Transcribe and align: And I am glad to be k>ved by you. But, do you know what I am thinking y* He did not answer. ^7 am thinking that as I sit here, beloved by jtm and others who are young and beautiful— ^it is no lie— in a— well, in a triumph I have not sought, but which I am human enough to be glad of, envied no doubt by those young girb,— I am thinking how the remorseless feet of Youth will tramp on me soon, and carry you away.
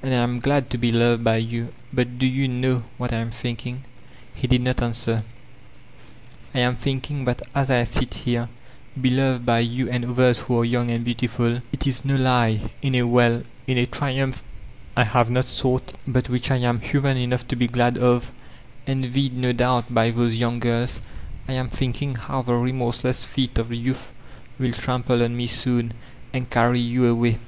And 0.00 0.14
I 0.14 0.18
am 0.18 0.38
glad 0.38 0.70
to 0.70 0.78
be 0.78 0.92
k>ved 0.92 1.24
by 1.24 1.38
you. 1.38 1.74
But, 1.92 2.16
do 2.16 2.24
you 2.24 2.46
know 2.46 2.84
what 2.98 3.12
I 3.12 3.16
am 3.16 3.32
thinking 3.32 3.78
y* 3.78 3.82
He 4.32 4.46
did 4.46 4.60
not 4.62 4.80
answer. 4.80 5.24
^7 6.54 6.58
am 6.60 6.76
thinking 6.76 7.24
that 7.24 7.42
as 7.52 7.68
I 7.68 7.82
sit 7.82 8.14
here, 8.14 8.48
beloved 9.00 9.44
by 9.44 9.64
jtm 9.64 9.88
and 9.90 10.04
others 10.04 10.38
who 10.38 10.56
are 10.60 10.64
young 10.64 10.88
and 10.92 11.04
beautiful— 11.04 11.60
^it 11.76 11.84
is 11.84 12.04
no 12.04 12.14
lie— 12.14 12.60
in 12.82 12.94
a— 12.94 13.02
well, 13.08 13.42
in 13.66 13.76
a 13.76 13.84
triumph 13.86 14.44
I 14.96 15.02
have 15.02 15.30
not 15.30 15.46
sought, 15.46 15.92
but 16.06 16.28
which 16.28 16.52
I 16.52 16.58
am 16.58 16.78
human 16.80 17.16
enough 17.16 17.48
to 17.48 17.56
be 17.56 17.66
glad 17.66 17.98
of, 17.98 18.30
envied 18.86 19.36
no 19.36 19.52
doubt 19.52 19.92
by 19.92 20.12
those 20.12 20.36
young 20.36 20.60
girb,— 20.60 20.90
I 21.48 21.54
am 21.54 21.68
thinking 21.70 22.14
how 22.14 22.42
the 22.42 22.54
remorseless 22.54 23.24
feet 23.24 23.58
of 23.58 23.72
Youth 23.72 24.12
will 24.60 24.70
tramp 24.72 25.10
on 25.10 25.36
me 25.36 25.48
soon, 25.48 25.92
and 26.32 26.48
carry 26.48 26.78
you 26.78 27.06
away. 27.06 27.40